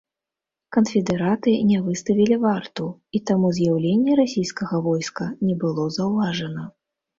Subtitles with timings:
[0.77, 2.87] Канфедэраты не выставілі варту,
[3.19, 6.69] і таму з'яўленне расійскага войска не было заўважана.